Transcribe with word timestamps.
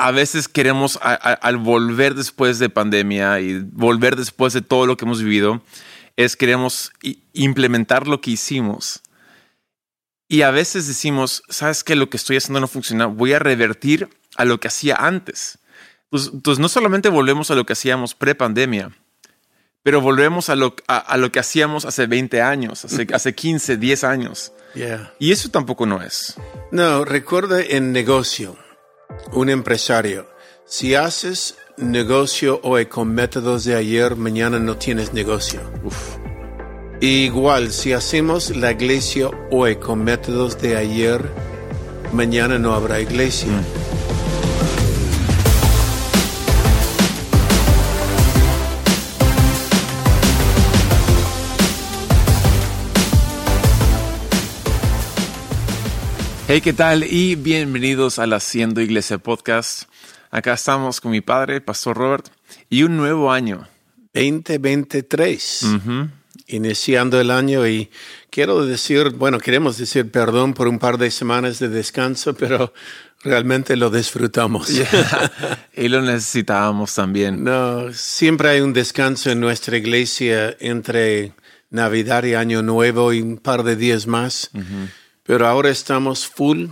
a 0.00 0.12
veces 0.12 0.48
queremos, 0.48 0.98
al 1.02 1.58
volver 1.58 2.14
después 2.14 2.58
de 2.58 2.70
pandemia 2.70 3.38
y 3.40 3.58
volver 3.60 4.16
después 4.16 4.54
de 4.54 4.62
todo 4.62 4.86
lo 4.86 4.96
que 4.96 5.04
hemos 5.04 5.22
vivido, 5.22 5.62
es 6.16 6.36
queremos 6.36 6.90
implementar 7.34 8.08
lo 8.08 8.22
que 8.22 8.30
hicimos. 8.30 9.02
Y 10.26 10.40
a 10.40 10.50
veces 10.50 10.86
decimos, 10.86 11.42
¿sabes 11.50 11.84
qué? 11.84 11.96
Lo 11.96 12.08
que 12.08 12.16
estoy 12.16 12.38
haciendo 12.38 12.60
no 12.60 12.66
funciona. 12.66 13.04
Voy 13.04 13.34
a 13.34 13.38
revertir 13.38 14.08
a 14.36 14.46
lo 14.46 14.58
que 14.58 14.68
hacía 14.68 14.96
antes. 14.96 15.58
Pues, 16.08 16.30
entonces, 16.32 16.60
no 16.60 16.70
solamente 16.70 17.10
volvemos 17.10 17.50
a 17.50 17.54
lo 17.54 17.66
que 17.66 17.74
hacíamos 17.74 18.14
pre-pandemia, 18.14 18.96
pero 19.82 20.00
volvemos 20.00 20.48
a 20.48 20.56
lo, 20.56 20.76
a, 20.88 21.16
lo 21.18 21.30
que 21.30 21.40
hacíamos 21.40 21.84
hace 21.84 22.06
20 22.06 22.40
años, 22.40 22.86
hace, 22.86 23.06
hace 23.12 23.34
15, 23.34 23.76
10 23.76 24.04
años. 24.04 24.52
Y 25.18 25.30
eso 25.30 25.50
tampoco 25.50 25.84
no 25.84 26.00
es. 26.00 26.36
No, 26.72 27.04
recuerda 27.04 27.60
en 27.60 27.92
negocio, 27.92 28.56
un 29.32 29.48
empresario, 29.48 30.26
si 30.66 30.94
haces 30.94 31.56
negocio 31.76 32.60
hoy 32.62 32.86
con 32.86 33.14
métodos 33.14 33.64
de 33.64 33.74
ayer, 33.74 34.16
mañana 34.16 34.58
no 34.58 34.76
tienes 34.76 35.12
negocio. 35.12 35.60
Igual, 37.00 37.72
si 37.72 37.92
hacemos 37.92 38.54
la 38.54 38.72
iglesia 38.72 39.30
hoy 39.50 39.76
con 39.76 40.04
métodos 40.04 40.60
de 40.60 40.76
ayer, 40.76 41.22
mañana 42.12 42.58
no 42.58 42.74
habrá 42.74 43.00
iglesia. 43.00 43.48
Mm. 43.48 43.89
Hey, 56.52 56.60
¿qué 56.60 56.72
tal? 56.72 57.04
Y 57.04 57.36
bienvenidos 57.36 58.18
al 58.18 58.32
Haciendo 58.32 58.80
Iglesia 58.80 59.18
Podcast. 59.18 59.84
Acá 60.32 60.54
estamos 60.54 61.00
con 61.00 61.12
mi 61.12 61.20
padre, 61.20 61.60
Pastor 61.60 61.96
Robert, 61.96 62.26
y 62.68 62.82
un 62.82 62.96
nuevo 62.96 63.30
año. 63.30 63.68
2023. 64.14 65.66
Iniciando 66.48 67.20
el 67.20 67.30
año 67.30 67.68
y 67.68 67.88
quiero 68.30 68.66
decir, 68.66 69.10
bueno, 69.10 69.38
queremos 69.38 69.78
decir 69.78 70.10
perdón 70.10 70.52
por 70.52 70.66
un 70.66 70.80
par 70.80 70.98
de 70.98 71.12
semanas 71.12 71.60
de 71.60 71.68
descanso, 71.68 72.34
pero 72.34 72.74
realmente 73.22 73.76
lo 73.76 73.88
disfrutamos. 73.88 74.70
y 75.76 75.86
lo 75.86 76.02
necesitábamos 76.02 76.92
también. 76.96 77.44
No, 77.44 77.92
siempre 77.92 78.48
hay 78.48 78.60
un 78.60 78.72
descanso 78.72 79.30
en 79.30 79.38
nuestra 79.38 79.76
iglesia 79.76 80.56
entre 80.58 81.32
Navidad 81.70 82.24
y 82.24 82.34
Año 82.34 82.60
Nuevo 82.62 83.12
y 83.12 83.22
un 83.22 83.36
par 83.36 83.62
de 83.62 83.76
días 83.76 84.08
más. 84.08 84.50
Pero 85.30 85.46
ahora 85.46 85.70
estamos 85.70 86.26
full 86.26 86.70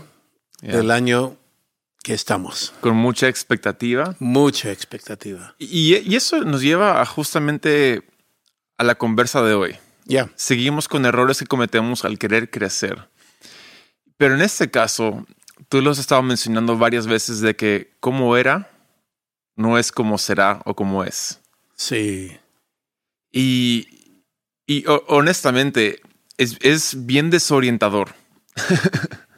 del 0.60 0.90
año 0.90 1.36
que 2.02 2.12
estamos. 2.12 2.74
Con 2.80 2.96
mucha 2.96 3.28
expectativa. 3.28 4.16
Mucha 4.18 4.72
expectativa. 4.72 5.54
Y, 5.60 5.94
eso 6.16 6.42
nos 6.42 6.60
lleva 6.60 7.00
a 7.00 7.06
justamente 7.06 8.02
a 8.76 8.82
la 8.82 8.96
conversa 8.96 9.44
de 9.44 9.54
hoy. 9.54 9.76
Ya. 10.06 10.28
Seguimos 10.34 10.88
con 10.88 11.06
errores 11.06 11.38
que 11.38 11.46
cometemos 11.46 12.04
al 12.04 12.18
querer 12.18 12.50
crecer. 12.50 13.08
Pero 14.16 14.34
en 14.34 14.40
este 14.40 14.68
caso, 14.72 15.24
tú 15.68 15.80
lo 15.80 15.92
has 15.92 16.00
estado 16.00 16.22
mencionando 16.22 16.76
varias 16.76 17.06
veces 17.06 17.40
de 17.40 17.54
que 17.54 17.92
cómo 18.00 18.36
era 18.36 18.72
no 19.54 19.78
es 19.78 19.92
como 19.92 20.18
será 20.18 20.62
o 20.64 20.74
como 20.74 21.04
es. 21.04 21.40
Sí. 21.76 22.36
Y, 23.30 23.86
y 24.66 24.84
honestamente, 25.06 26.00
es, 26.38 26.56
es 26.60 27.06
bien 27.06 27.30
desorientador 27.30 28.16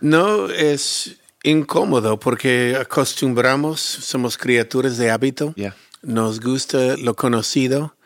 no 0.01 0.49
es 0.51 1.17
incómodo 1.43 2.19
porque 2.19 2.77
acostumbramos, 2.79 3.81
somos 3.81 4.37
criaturas 4.37 4.97
de 4.99 5.11
hábito, 5.11 5.55
nos 6.03 6.41
gusta 6.41 6.97
lo 6.97 7.15
conocido, 7.15 7.97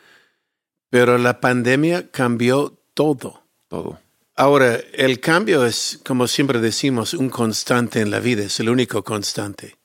pero 0.89 1.17
la 1.17 1.39
pandemia 1.39 2.09
cambió 2.11 2.77
todo. 2.93 3.43
Todo. 3.67 3.99
Ahora, 4.35 4.79
el 4.93 5.19
cambio 5.19 5.65
es, 5.65 5.99
como 6.05 6.27
siempre 6.27 6.59
decimos, 6.59 7.13
un 7.13 7.29
constante 7.29 8.01
en 8.01 8.11
la 8.11 8.19
vida, 8.19 8.43
es 8.43 8.59
el 8.59 8.69
único 8.69 9.03
constante, 9.03 9.77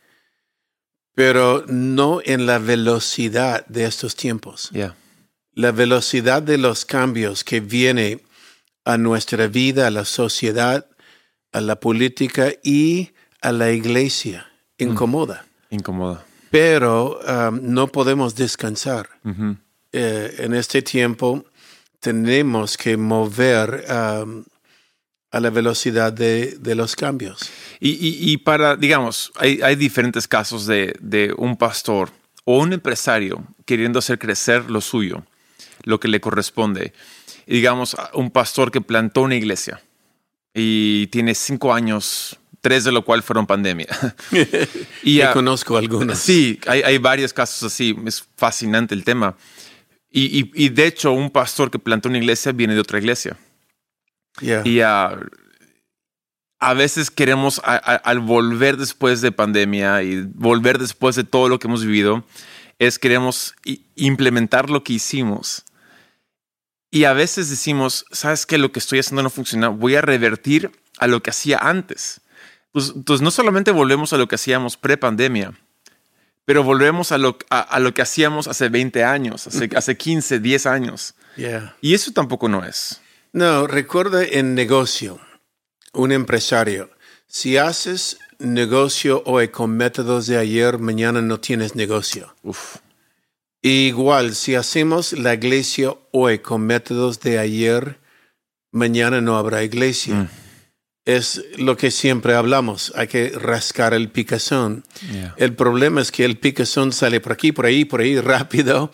pero 1.15 1.65
no 1.69 2.21
en 2.25 2.47
la 2.47 2.59
velocidad 2.59 3.65
de 3.67 3.85
estos 3.85 4.17
tiempos. 4.17 4.71
La 5.55 5.73
velocidad 5.73 6.43
de 6.43 6.59
los 6.59 6.85
cambios 6.85 7.45
que 7.45 7.61
viene 7.61 8.21
a 8.85 8.99
nuestra 8.99 9.47
vida, 9.47 9.87
a 9.87 9.91
la 9.91 10.05
sociedad, 10.05 10.87
a 11.53 11.61
la 11.61 11.77
política 11.77 12.53
y 12.63 13.11
a 13.41 13.53
la 13.53 13.71
iglesia. 13.73 14.47
Mm. 14.79 14.85
Incomoda. 14.85 15.45
Incomoda. 15.71 16.25
Pero 16.51 17.21
um, 17.21 17.61
no 17.63 17.87
podemos 17.89 18.35
descansar. 18.35 19.09
Eh, 19.93 20.35
en 20.39 20.55
este 20.55 20.83
tiempo 20.83 21.45
tenemos 22.01 22.77
que 22.77 22.97
mover 22.97 23.85
um, 23.89 24.45
a 25.31 25.39
la 25.39 25.51
velocidad 25.51 26.13
de, 26.13 26.59
los 26.75 26.97
cambios. 26.97 27.51
Y, 27.79 28.37
para, 28.39 28.75
digamos, 28.75 29.33
hay, 29.37 29.61
hay 29.63 29.77
diferentes 29.77 30.27
casos 30.27 30.67
de, 30.67 30.97
de, 31.01 31.33
un 31.37 31.57
pastor 31.57 32.11
o 32.45 32.59
un 32.59 32.73
empresario 32.73 33.47
queriendo 33.65 34.01
hacer 34.01 34.19
crecer 34.19 34.69
lo 34.69 34.81
suyo, 34.81 35.25
lo 35.85 36.01
que 36.01 36.09
le 36.09 36.21
corresponde. 36.21 36.93
digamos, 37.47 37.97
un 38.15 38.31
pastor 38.33 38.73
que 38.73 38.81
plantó 38.81 39.23
una 39.23 39.37
iglesia 39.37 39.81
y 40.55 41.07
tiene 41.09 41.35
cinco 41.35 41.73
años, 41.73 42.39
tres 42.61 42.85
de 42.85 42.93
lo 42.93 43.05
cual 43.05 43.23
fueron 43.23 43.47
pandemia. 43.47 43.89
y 45.03 45.19
ya 45.19 45.33
conozco 45.33 45.77
algunos. 45.77 46.19
Sí, 46.19 46.59
hay, 46.67 46.83
hay, 46.83 46.99
varios 46.99 47.33
casos 47.33 47.73
así. 47.73 47.97
Es 48.07 48.25
fascinante 48.37 48.95
el 48.95 49.05
tema. 49.05 49.37
Y, 50.11 50.51
y, 50.55 50.69
de 50.71 50.87
hecho, 50.87 51.13
un 51.13 51.31
pastor 51.31 51.71
que 51.71 51.79
plantó 51.79 52.09
una 52.09 52.19
iglesia 52.19 52.51
viene 52.51 52.75
de 52.75 52.81
otra 52.81 52.99
iglesia. 52.99 53.37
Y 54.65 54.81
a 54.81 56.75
veces 56.75 57.13
queremos, 57.13 57.61
al 57.65 58.19
volver 58.19 58.77
después 58.77 59.21
de 59.21 59.31
pandemia 59.31 60.03
y 60.03 60.23
volver 60.35 60.79
después 60.79 61.15
de 61.15 61.23
todo 61.23 61.49
lo 61.49 61.61
que 61.61 61.69
hemos 61.69 61.85
vivido, 61.85 62.25
es 62.81 62.99
queremos 62.99 63.55
implementar 63.95 64.69
lo 64.69 64.83
que 64.83 64.95
hicimos 64.95 65.65
y 66.91 67.05
a 67.05 67.13
veces 67.13 67.49
decimos, 67.49 68.05
¿sabes 68.11 68.47
qué? 68.47 68.59
Lo 68.59 68.73
que 68.73 68.81
estoy 68.81 68.99
haciendo 68.99 69.23
no 69.23 69.31
funciona. 69.31 69.69
Voy 69.69 69.95
a 69.95 70.01
revertir 70.01 70.73
a 70.99 71.07
lo 71.07 71.23
que 71.23 71.31
hacía 71.31 71.59
antes. 71.59 72.21
Pues, 72.73 72.93
pues 73.05 73.21
no 73.21 73.31
solamente 73.31 73.71
volvemos 73.71 74.13
a 74.13 74.19
lo 74.19 74.29
que 74.29 74.35
hacíamos 74.35 74.77
pre-pandemia, 74.77 75.55
pero 76.45 76.63
volvemos 76.63 77.13
a 77.13 77.19
lo, 77.19 77.39
a, 77.51 77.79
lo, 77.81 77.95
que 77.95 78.03
hacíamos 78.03 78.49
hace 78.49 78.69
20 78.69 79.05
años, 79.05 79.47
hace, 79.47 79.71
hace 79.75 79.97
15, 79.97 80.41
10 80.41 80.67
años. 80.67 81.15
Y 81.81 81.95
eso 81.95 82.13
tampoco 82.13 82.49
no 82.49 82.65
es. 82.65 83.01
No, 83.33 83.67
recuerda 83.67 84.25
en 84.25 84.55
negocio, 84.55 85.21
un 85.93 86.13
empresario, 86.13 86.91
si 87.27 87.57
haces 87.57 88.19
negocio 88.41 89.23
hoy 89.27 89.49
con 89.49 89.77
métodos 89.77 90.27
de 90.27 90.39
ayer, 90.39 90.79
mañana 90.79 91.23
no 91.23 91.39
tienes 91.39 91.77
negocio. 91.77 92.35
Uf. 92.43 92.79
Igual, 93.63 94.35
si 94.35 94.55
hacemos 94.55 95.13
la 95.13 95.35
iglesia 95.35 95.95
hoy 96.13 96.39
con 96.39 96.63
métodos 96.63 97.21
de 97.21 97.39
ayer, 97.39 97.99
mañana 98.73 99.21
no 99.21 99.37
habrá 99.37 99.63
iglesia. 99.63 100.15
Mm. 100.15 100.29
Es 101.05 101.43
lo 101.57 101.77
que 101.77 101.91
siempre 101.91 102.35
hablamos, 102.35 102.93
hay 102.95 103.09
que 103.09 103.31
rascar 103.31 103.95
el 103.95 104.11
picazón. 104.11 104.85
El 105.37 105.55
problema 105.55 106.01
es 106.01 106.13
que 106.13 106.25
el 106.25 106.39
picazón 106.39 106.93
sale 106.93 107.21
por 107.21 107.33
aquí, 107.33 107.53
por 107.53 107.67
ahí, 107.67 107.85
por 107.85 108.01
ahí 108.01 108.21
rápido. 108.21 108.93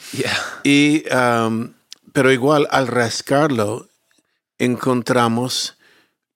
Y, 0.65 1.05
um, 1.13 1.73
pero 2.13 2.33
igual 2.33 2.67
al 2.71 2.87
rascarlo, 2.87 3.89
encontramos 4.59 5.77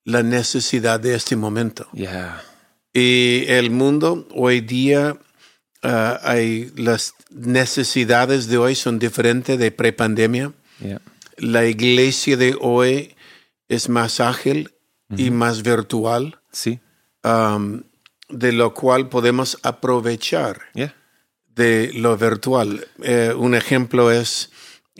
la 0.05 0.23
necesidad 0.23 1.01
de 1.01 1.15
este 1.15 1.37
momento. 1.37 1.89
Y 2.93 3.45
el 3.47 3.71
mundo 3.71 4.27
hoy 4.35 4.61
día 4.61 5.17
Ah, 5.83 6.21
hay 6.23 6.73
las 6.77 7.15
necesidades 7.31 8.49
de 8.49 8.59
hoy 8.59 8.75
son 8.75 8.99
diferentes 8.99 9.59
de 9.59 9.71
prepandemia. 9.71 10.53
La 11.37 11.65
iglesia 11.67 12.37
de 12.37 12.56
hoy 12.61 13.15
es 13.69 13.88
más 13.88 14.21
ágil 14.21 14.73
y 15.17 15.31
más 15.31 15.62
virtual. 15.62 16.38
Sí. 16.53 16.81
Um, 17.25 17.82
de 18.29 18.53
lo 18.53 18.75
cual 18.75 19.09
podemos 19.09 19.59
aprovechar 19.62 20.61
de 21.55 21.91
lo 21.94 22.17
virtual. 22.17 22.87
Eh, 23.03 23.35
un 23.37 23.55
ejemplo 23.55 24.11
es 24.11 24.50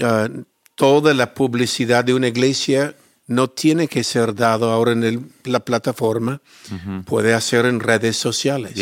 uh, 0.03 0.45
toda 0.75 1.15
la 1.15 1.35
publicidad 1.35 2.05
de 2.05 2.15
una 2.15 2.29
iglesia 2.29 2.95
no 3.27 3.49
tiene 3.49 3.87
que 3.87 4.03
ser 4.03 4.35
dado 4.35 4.73
ahora 4.73 4.93
en 4.93 5.33
la 5.45 5.61
plataforma, 5.61 6.41
puede 7.05 7.33
hacer 7.33 7.65
en 7.65 7.79
redes 7.79 8.17
sociales. 8.17 8.73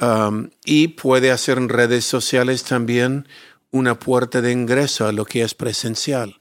Um, 0.00 0.48
y 0.64 0.88
puede 0.88 1.30
hacer 1.30 1.58
en 1.58 1.68
redes 1.68 2.06
sociales 2.06 2.64
también 2.64 3.28
una 3.70 3.98
puerta 3.98 4.40
de 4.40 4.50
ingreso 4.50 5.06
a 5.06 5.12
lo 5.12 5.24
que 5.24 5.42
es 5.42 5.54
presencial. 5.54 6.36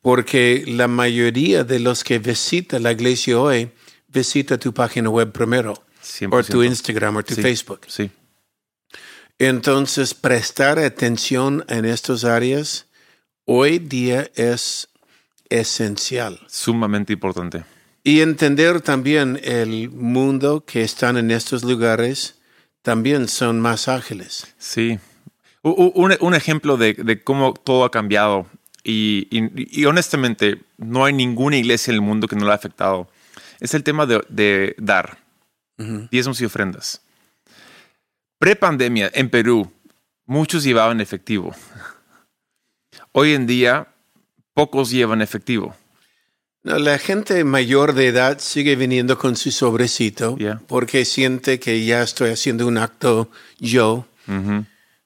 Porque 0.00 0.64
la 0.66 0.88
mayoría 0.88 1.64
de 1.64 1.78
los 1.78 2.04
que 2.04 2.18
visitan 2.18 2.82
la 2.82 2.92
iglesia 2.92 3.38
hoy 3.38 3.70
visita 4.08 4.58
tu 4.58 4.72
página 4.72 5.08
web 5.08 5.32
primero, 5.32 5.74
o 6.30 6.42
tu 6.42 6.62
Instagram, 6.62 7.16
o 7.16 7.22
tu 7.22 7.34
Facebook. 7.34 7.80
Sí. 7.86 8.10
Entonces, 9.38 10.14
prestar 10.14 10.78
atención 10.78 11.64
en 11.68 11.84
estas 11.84 12.24
áreas 12.24 12.86
hoy 13.44 13.78
día 13.78 14.30
es 14.34 14.88
esencial. 15.48 16.40
Sumamente 16.48 17.12
importante. 17.12 17.64
Y 18.02 18.20
entender 18.20 18.80
también 18.80 19.40
el 19.42 19.90
mundo 19.90 20.64
que 20.66 20.82
están 20.82 21.16
en 21.16 21.30
estos 21.30 21.64
lugares 21.64 22.36
también 22.84 23.28
son 23.28 23.60
más 23.60 23.88
ágiles. 23.88 24.54
Sí. 24.58 25.00
Un, 25.62 26.34
ejemplo 26.34 26.76
de, 26.76 27.22
cómo 27.24 27.54
todo 27.54 27.86
ha 27.86 27.90
cambiado 27.90 28.46
y, 28.84 29.86
honestamente 29.86 30.60
no 30.76 31.06
hay 31.06 31.14
ninguna 31.14 31.56
iglesia 31.56 31.90
en 31.90 31.94
el 31.94 32.00
mundo 32.02 32.28
que 32.28 32.36
no 32.36 32.44
lo 32.44 32.52
ha 32.52 32.54
afectado. 32.54 33.08
Es 33.58 33.72
el 33.72 33.82
tema 33.82 34.06
de, 34.06 34.76
dar 34.78 35.16
diezmos 36.10 36.42
y 36.42 36.44
ofrendas. 36.44 37.00
Pre-pandemia 38.38 39.10
en 39.14 39.30
Perú, 39.30 39.72
muchos 40.26 40.62
llevaban 40.62 41.00
efectivo. 41.00 41.54
Hoy 43.12 43.32
en 43.32 43.46
día, 43.46 43.88
pocos 44.52 44.90
llevan 44.90 45.22
efectivo. 45.22 45.74
La 46.64 46.98
gente 46.98 47.44
mayor 47.44 47.92
de 47.92 48.08
edad 48.08 48.38
sigue 48.38 48.74
viniendo 48.74 49.18
con 49.18 49.36
su 49.36 49.50
sobrecito 49.50 50.36
porque 50.66 51.04
siente 51.04 51.60
que 51.60 51.84
ya 51.84 52.02
estoy 52.02 52.30
haciendo 52.30 52.66
un 52.66 52.78
acto 52.78 53.30
yo. 53.58 54.06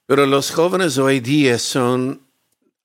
Pero 0.05 0.25
los 0.25 0.51
jóvenes 0.51 0.97
hoy 0.97 1.19
día 1.19 1.59
son 1.59 2.21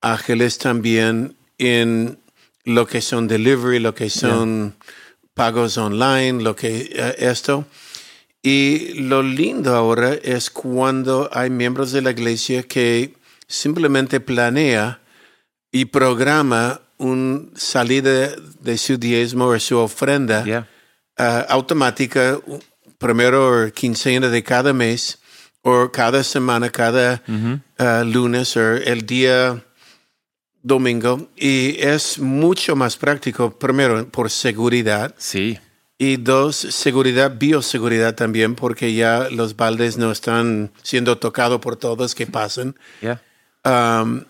ágiles 0.00 0.58
también 0.58 1.36
en 1.56 2.18
lo 2.64 2.86
que 2.86 3.00
son 3.00 3.28
delivery, 3.28 3.78
lo 3.78 3.94
que 3.94 4.10
son 4.10 4.74
pagos 5.34 5.78
online, 5.78 6.42
lo 6.42 6.56
que 6.56 6.90
eh, 6.92 7.14
esto. 7.18 7.66
Y 8.42 8.94
lo 8.94 9.22
lindo 9.22 9.74
ahora 9.74 10.14
es 10.14 10.50
cuando 10.50 11.30
hay 11.32 11.48
miembros 11.48 11.92
de 11.92 12.02
la 12.02 12.10
iglesia 12.10 12.64
que 12.64 13.14
simplemente 13.46 14.20
planea 14.20 15.00
y 15.72 15.86
programa 15.86 16.83
un 16.98 17.52
salida 17.56 18.30
de 18.60 18.78
su 18.78 18.96
diezmo 18.96 19.46
o 19.46 19.58
su 19.58 19.78
ofrenda 19.78 20.68
uh, 21.18 21.22
automática, 21.48 22.38
primero 22.98 23.72
quincena 23.72 24.28
de 24.28 24.42
cada 24.42 24.72
mes, 24.72 25.18
o 25.62 25.90
cada 25.90 26.22
semana, 26.22 26.70
cada 26.70 27.22
uh, 27.28 28.04
lunes, 28.04 28.56
o 28.56 28.74
el 28.74 29.06
día 29.06 29.64
domingo. 30.62 31.28
Y 31.36 31.76
es 31.78 32.18
mucho 32.18 32.76
más 32.76 32.96
práctico, 32.96 33.58
primero, 33.58 34.08
por 34.08 34.30
seguridad. 34.30 35.14
Sí. 35.18 35.58
Y 35.96 36.16
dos, 36.16 36.56
seguridad, 36.56 37.36
bioseguridad 37.38 38.14
también, 38.14 38.56
porque 38.56 38.92
ya 38.94 39.28
los 39.30 39.56
baldes 39.56 39.96
no 39.96 40.10
están 40.10 40.72
siendo 40.82 41.18
tocados 41.18 41.60
por 41.60 41.76
todos 41.76 42.14
que 42.14 42.26
pasan. 42.26 42.74
Um, 43.64 44.24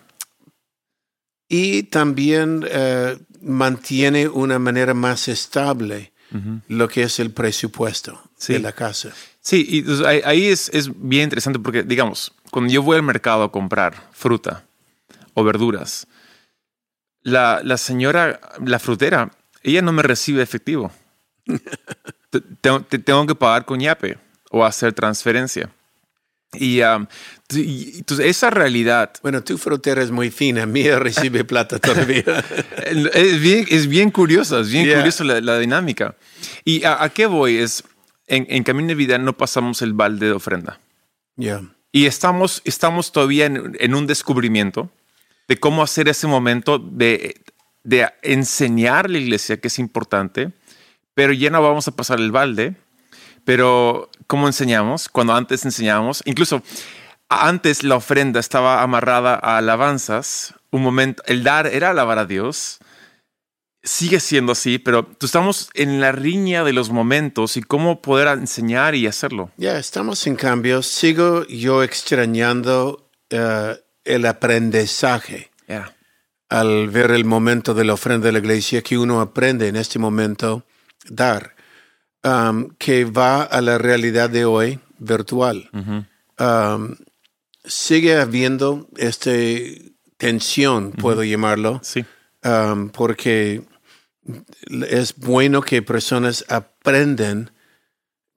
y 1.47 1.83
también 1.83 2.65
eh, 2.67 3.17
mantiene 3.41 4.27
una 4.27 4.59
manera 4.59 4.93
más 4.93 5.27
estable 5.27 6.11
lo 6.67 6.89
que 6.89 7.03
es 7.03 7.19
el 7.19 7.31
presupuesto 7.31 8.21
de 8.47 8.59
la 8.59 8.73
casa. 8.73 9.13
Sí, 9.39 9.65
y 9.69 9.81
pues, 9.83 10.01
ahí 10.01 10.47
es, 10.47 10.69
es, 10.73 10.89
bien 10.93 11.23
interesante 11.23 11.59
porque, 11.59 11.83
digamos, 11.83 12.33
cuando 12.51 12.73
yo 12.73 12.81
voy 12.81 12.97
al 12.97 13.03
mercado 13.03 13.43
a 13.43 13.51
comprar 13.51 14.09
fruta 14.11 14.65
o 15.33 15.43
verduras, 15.45 16.07
la, 17.21 17.61
la 17.63 17.77
señora, 17.77 18.41
la 18.65 18.79
frutera, 18.79 19.31
ella 19.63 19.81
no 19.81 19.93
me 19.93 20.03
recibe 20.03 20.41
efectivo. 20.41 20.91
tengo, 22.61 22.81
tengo 22.81 23.25
que 23.27 23.35
pagar 23.35 23.65
con 23.65 23.79
Yape 23.79 24.17
o 24.51 24.65
hacer 24.65 24.93
transferencia. 24.93 25.69
Y, 26.59 26.81
entonces 27.97 28.25
esa 28.25 28.49
realidad. 28.49 29.13
Bueno, 29.21 29.43
tu 29.43 29.57
frutera 29.57 30.01
es 30.01 30.11
muy 30.11 30.31
fina, 30.31 30.65
mía 30.65 30.99
recibe 30.99 31.43
plata 31.43 31.79
todavía. 31.79 32.23
es, 33.13 33.41
bien, 33.41 33.65
es 33.69 33.87
bien 33.87 34.11
curiosa, 34.11 34.59
es 34.59 34.69
bien 34.69 34.95
curiosa 34.95 35.23
la, 35.23 35.59
dinámica. 35.59 36.15
¿Y 36.63 36.83
a, 36.83 37.09
qué 37.13 37.25
voy? 37.25 37.57
Es 37.57 37.83
en, 38.27 38.47
en, 38.49 38.63
Camino 38.63 38.89
de 38.89 38.95
Vida 38.95 39.17
no 39.17 39.37
pasamos 39.37 39.81
el 39.81 39.93
balde 39.93 40.27
de 40.27 40.31
ofrenda. 40.31 40.79
ya 41.35 41.61
Y 41.91 42.05
estamos, 42.05 42.61
estamos 42.65 43.11
todavía 43.11 43.45
en, 43.45 43.75
en, 43.79 43.95
un 43.95 44.07
descubrimiento 44.07 44.89
de 45.47 45.57
cómo 45.57 45.83
hacer 45.83 46.07
ese 46.07 46.27
momento 46.27 46.79
de, 46.79 47.41
de 47.83 48.09
enseñar 48.23 49.05
a 49.05 49.09
la 49.09 49.19
iglesia 49.19 49.57
que 49.57 49.67
es 49.67 49.79
importante, 49.79 50.51
pero 51.13 51.33
ya 51.33 51.49
no 51.49 51.61
vamos 51.61 51.87
a 51.87 51.95
pasar 51.95 52.19
el 52.19 52.31
balde 52.31 52.75
pero, 53.45 54.09
¿cómo 54.27 54.47
enseñamos? 54.47 55.07
Cuando 55.07 55.33
antes 55.33 55.63
enseñábamos, 55.63 56.21
incluso 56.25 56.61
antes 57.29 57.83
la 57.83 57.95
ofrenda 57.95 58.39
estaba 58.39 58.81
amarrada 58.81 59.39
a 59.41 59.57
alabanzas. 59.57 60.53
Un 60.71 60.81
momento, 60.81 61.23
el 61.27 61.43
dar 61.43 61.67
era 61.67 61.91
alabar 61.91 62.19
a 62.19 62.25
Dios. 62.25 62.79
Sigue 63.83 64.19
siendo 64.19 64.53
así, 64.53 64.79
pero 64.79 65.07
estamos 65.21 65.69
en 65.75 66.01
la 66.01 66.11
riña 66.11 66.63
de 66.63 66.73
los 66.73 66.89
momentos 66.89 67.55
y 67.55 67.61
cómo 67.61 68.01
poder 68.01 68.27
enseñar 68.27 68.95
y 68.95 69.05
hacerlo. 69.05 69.51
Ya, 69.57 69.77
estamos 69.77 70.25
en 70.25 70.35
cambio. 70.35 70.81
Sigo 70.81 71.45
yo 71.45 71.83
extrañando 71.83 73.09
eh, 73.29 73.75
el 74.03 74.25
aprendizaje. 74.25 75.51
Al 76.47 76.89
ver 76.89 77.11
el 77.11 77.25
momento 77.25 77.73
de 77.73 77.85
la 77.85 77.93
ofrenda 77.93 78.27
de 78.27 78.31
la 78.31 78.39
iglesia 78.39 78.83
que 78.83 78.97
uno 78.97 79.19
aprende 79.19 79.67
en 79.67 79.75
este 79.75 79.97
momento 79.97 80.63
dar. 81.09 81.54
Um, 82.25 82.69
que 82.79 83.05
va 83.05 83.43
a 83.43 83.61
la 83.61 83.77
realidad 83.77 84.31
de 84.31 84.45
hoy 84.45 84.79
virtual. 84.97 85.69
Um, 86.39 86.95
sigue 87.63 88.17
habiendo 88.17 88.87
esta 88.97 89.29
tensión, 90.17 90.91
puedo 90.93 91.23
llamarlo, 91.23 91.81
sí. 91.83 92.03
Um, 92.43 92.89
porque 92.89 93.61
es 94.87 95.15
bueno 95.17 95.61
que 95.61 95.83
personas 95.83 96.45
aprenden, 96.49 97.51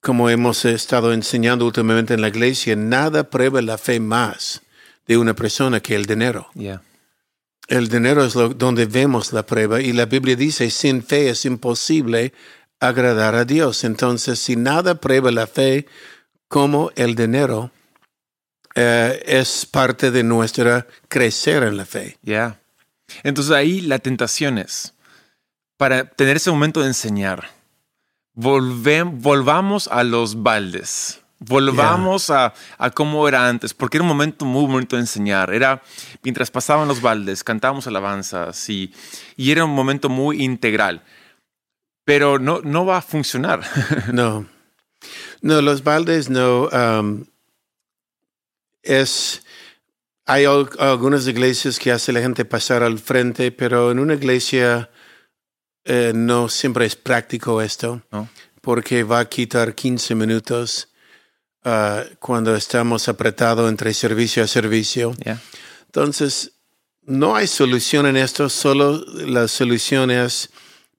como 0.02 0.28
hemos 0.28 0.66
estado 0.66 1.14
enseñando 1.14 1.64
últimamente 1.64 2.12
en 2.12 2.20
la 2.20 2.28
iglesia, 2.28 2.76
nada 2.76 3.30
prueba 3.30 3.62
la 3.62 3.78
fe 3.78 4.00
más 4.00 4.60
de 5.06 5.16
una 5.16 5.32
persona 5.32 5.80
que 5.80 5.94
el 5.94 6.04
dinero. 6.04 6.48
El 7.68 7.88
dinero 7.88 8.22
es 8.22 8.34
lo, 8.34 8.50
donde 8.50 8.84
vemos 8.84 9.32
la 9.32 9.46
prueba 9.46 9.80
y 9.80 9.94
la 9.94 10.04
Biblia 10.04 10.36
dice, 10.36 10.68
sin 10.68 11.02
fe 11.02 11.30
es 11.30 11.46
imposible 11.46 12.34
agradar 12.80 13.34
a 13.34 13.44
Dios. 13.44 13.84
Entonces, 13.84 14.38
si 14.38 14.56
nada 14.56 14.96
prueba 14.96 15.30
la 15.30 15.46
fe 15.46 15.86
como 16.48 16.90
el 16.96 17.14
dinero, 17.14 17.70
eh, 18.74 19.22
es 19.26 19.66
parte 19.66 20.10
de 20.10 20.22
nuestra 20.22 20.86
crecer 21.08 21.62
en 21.62 21.76
la 21.76 21.84
fe. 21.84 22.18
Ya. 22.22 22.60
Entonces 23.22 23.52
ahí 23.52 23.80
la 23.80 23.98
tentación 23.98 24.58
es, 24.58 24.94
para 25.76 26.04
tener 26.04 26.36
ese 26.36 26.50
momento 26.50 26.80
de 26.80 26.88
enseñar, 26.88 27.48
volvamos 28.34 29.88
a 29.88 30.04
los 30.04 30.42
baldes. 30.42 31.20
Volvamos 31.40 32.30
a, 32.30 32.52
a, 32.78 32.90
cómo 32.90 33.28
era 33.28 33.48
antes, 33.48 33.72
porque 33.72 33.96
era 33.96 34.02
un 34.02 34.08
momento 34.08 34.44
muy 34.44 34.66
bonito 34.66 34.96
de 34.96 35.02
enseñar. 35.02 35.54
Era 35.54 35.82
mientras 36.22 36.50
pasaban 36.50 36.88
los 36.88 37.00
baldes, 37.00 37.44
cantábamos 37.44 37.86
alabanzas 37.86 38.68
y, 38.68 38.92
y 39.36 39.52
era 39.52 39.64
un 39.64 39.70
momento 39.70 40.08
muy 40.08 40.42
integral 40.42 41.02
pero 42.08 42.38
no, 42.38 42.62
no 42.62 42.86
va 42.86 42.96
a 42.96 43.02
funcionar. 43.02 43.60
no. 44.14 44.46
No, 45.42 45.60
los 45.60 45.84
baldes 45.84 46.30
no. 46.30 46.70
Um, 46.72 47.26
es. 48.82 49.42
Hay 50.24 50.46
algunas 50.46 51.26
iglesias 51.26 51.78
que 51.78 51.92
hace 51.92 52.14
la 52.14 52.22
gente 52.22 52.46
pasar 52.46 52.82
al 52.82 52.98
frente, 52.98 53.52
pero 53.52 53.90
en 53.90 53.98
una 53.98 54.14
iglesia 54.14 54.88
eh, 55.84 56.12
no 56.14 56.48
siempre 56.48 56.86
es 56.86 56.96
práctico 56.96 57.60
esto, 57.60 58.02
porque 58.62 59.02
va 59.02 59.18
a 59.18 59.28
quitar 59.28 59.74
15 59.74 60.14
minutos 60.14 60.88
uh, 61.66 62.08
cuando 62.20 62.56
estamos 62.56 63.06
apretados 63.10 63.68
entre 63.68 63.92
servicio 63.92 64.42
a 64.42 64.46
servicio. 64.46 65.14
Entonces, 65.84 66.52
no 67.02 67.36
hay 67.36 67.46
solución 67.46 68.06
en 68.06 68.16
esto, 68.16 68.48
solo 68.48 69.04
la 69.26 69.46
solución 69.46 70.10
es 70.10 70.50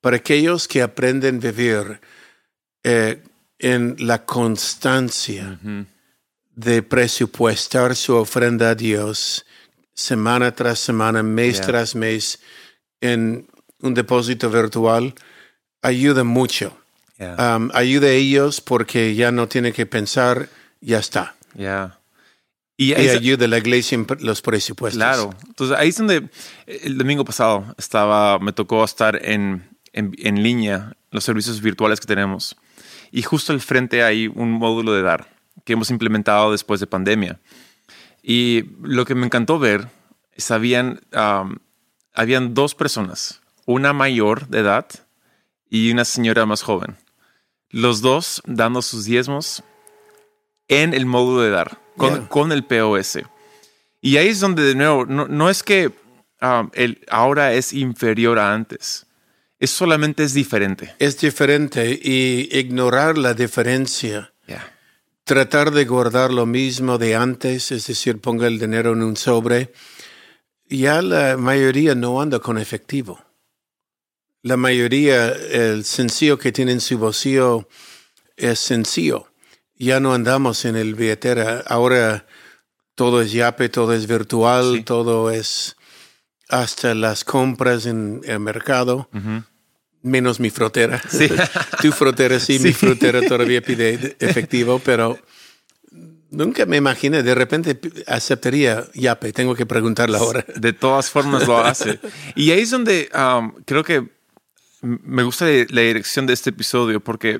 para 0.02 0.18
aquellos 0.18 0.68
que 0.68 0.82
aprenden 0.82 1.38
a 1.38 1.40
vivir 1.40 2.00
eh, 2.84 3.22
en 3.60 3.96
la 4.00 4.26
constancia 4.26 5.60
de 6.56 6.82
presupuestar 6.82 7.96
su 7.96 8.16
ofrenda 8.16 8.72
a 8.72 8.76
Dios 8.76 9.46
semana 9.94 10.56
tras 10.56 10.80
semana, 10.80 11.22
mes 11.22 11.60
tras 11.60 11.94
mes, 11.94 12.40
en 13.02 13.48
un 13.82 13.94
depósito 13.94 14.50
virtual, 14.50 15.14
ayuda 15.82 16.24
mucho. 16.24 16.76
Um, 17.20 17.70
ayuda 17.74 18.08
a 18.08 18.12
ellos 18.12 18.62
porque 18.62 19.14
ya 19.14 19.32
no 19.32 19.50
tienen 19.50 19.74
que 19.74 19.86
pensar, 19.86 20.48
ya 20.80 21.00
está. 21.00 21.36
Y, 22.78 22.94
ayuda 22.94 23.44
a 23.44 23.50
la 23.50 23.58
iglesia 23.58 23.98
en 23.98 24.08
los 24.22 24.42
presupuestos. 24.42 24.98
Claro. 24.98 25.36
Entonces 25.46 25.78
ahí 25.78 25.90
es 25.90 25.98
donde 25.98 26.30
el 26.66 26.98
domingo 26.98 27.26
pasado 27.26 27.76
estaba, 27.78 28.40
me 28.40 28.54
tocó 28.54 28.86
estar 28.86 29.20
en 29.22 29.68
en, 29.94 30.44
línea 30.44 30.94
los 31.12 31.24
servicios 31.24 31.62
virtuales 31.62 32.00
que 32.00 32.08
tenemos. 32.08 32.56
Y 33.12 33.22
justo 33.24 33.54
al 33.54 33.62
frente 33.62 34.04
hay 34.04 34.28
un 34.28 34.52
módulo 34.52 34.94
de 34.94 35.02
dar 35.02 35.28
que 35.66 35.74
hemos 35.74 35.90
implementado 35.90 36.52
después 36.52 36.80
de 36.80 36.88
pandemia. 36.88 37.40
Y 38.22 38.66
lo 38.82 39.06
que 39.06 39.16
me 39.16 39.26
encantó 39.26 39.60
ver 39.60 39.90
es 40.34 40.52
habían, 40.52 41.02
habían 42.14 42.54
dos 42.54 42.76
personas, 42.76 43.42
una 43.66 43.94
mayor 43.94 44.48
de 44.48 44.60
edad 44.60 44.88
y 45.70 45.92
una 45.92 46.06
señora 46.06 46.46
más 46.46 46.62
joven. 46.62 46.98
Los 47.70 48.02
dos 48.02 48.42
dando 48.46 48.82
sus 48.82 49.06
diezmos 49.06 49.64
en 50.68 50.94
el 50.94 51.06
módulo 51.06 51.42
de 51.42 51.50
dar, 51.50 51.80
con, 51.98 52.52
el 52.52 52.64
POS. 52.64 53.20
Y 54.02 54.18
ahí 54.18 54.30
es 54.30 54.40
donde 54.40 54.64
de 54.64 54.76
nuevo, 54.76 55.06
no, 55.06 55.50
es 55.50 55.64
que 55.64 55.92
el, 56.74 57.06
ahora 57.10 57.54
es 57.54 57.74
inferior 57.74 58.40
a 58.40 58.54
antes. 58.54 59.06
Es 59.60 59.72
solamente 59.72 60.24
es 60.24 60.34
diferente. 60.34 60.96
Es 61.00 61.20
diferente 61.20 62.00
y 62.02 62.50
ignorar 62.58 63.18
la 63.18 63.34
diferencia. 63.34 64.34
Tratar 65.26 65.72
de 65.72 65.86
guardar 65.86 66.32
lo 66.32 66.46
mismo 66.46 66.98
de 66.98 67.16
antes, 67.16 67.72
es 67.72 67.86
decir, 67.86 68.20
ponga 68.20 68.48
el 68.48 68.58
dinero 68.58 68.94
en 68.94 69.04
un 69.04 69.16
sobre. 69.16 69.74
Ya 70.68 71.02
la 71.02 71.38
mayoría 71.38 71.94
no 71.94 72.22
anda 72.22 72.40
con 72.40 72.58
efectivo. 72.58 73.24
La 74.42 74.56
mayoría, 74.56 75.28
el 75.28 75.84
sencillo 75.84 76.40
que 76.40 76.52
tiene 76.52 76.72
en 76.72 76.82
su 76.82 76.98
bolsillo 76.98 77.68
es 78.38 78.60
sencillo. 78.60 79.28
Ya 79.76 80.00
no 80.00 80.14
andamos 80.14 80.64
en 80.66 80.78
el 80.78 80.96
billetera. 80.96 81.64
Ahora 81.68 82.26
todo 82.96 83.22
es 83.22 83.34
yape, 83.34 83.70
todo 83.70 83.94
es 83.94 84.08
virtual, 84.08 84.84
todo 84.86 85.32
es 85.32 85.76
hasta 86.48 86.96
las 86.96 87.24
compras 87.24 87.86
en 87.86 88.22
el 88.26 88.40
mercado. 88.40 89.10
Menos 90.02 90.40
mi 90.40 90.50
frutera. 90.50 91.02
tu 91.82 91.92
frutera 91.92 92.40
sí, 92.40 92.60
mi 92.60 92.74
frutera 92.74 93.22
todavía 93.22 93.62
pide 93.62 94.16
efectivo, 94.20 94.80
pero 94.80 95.20
nunca 96.32 96.66
me 96.66 96.78
imaginé, 96.78 97.24
de 97.24 97.36
repente 97.36 97.80
aceptaría 98.08 98.86
Yape, 98.94 99.34
tengo 99.34 99.56
que 99.56 99.66
preguntarle 99.66 100.18
ahora. 100.18 100.46
De 100.56 100.74
todas 100.74 101.10
formas 101.10 101.48
lo 101.48 101.58
hace. 101.60 102.00
Y 102.36 102.52
ahí 102.52 102.62
es 102.62 102.72
donde 102.72 103.10
um, 103.14 103.52
creo 103.66 103.84
que 103.84 104.08
me 104.82 105.24
gusta 105.24 105.46
la 105.46 105.82
dirección 105.82 106.26
de 106.26 106.34
este 106.34 106.52
episodio, 106.52 107.02
porque 107.02 107.40